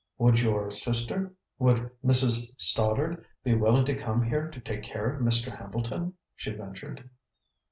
[0.17, 2.47] "Would your sister would Mrs.
[2.57, 5.55] Stoddard be willing to come here to take care of Mr.
[5.55, 7.07] Hambleton?" she ventured.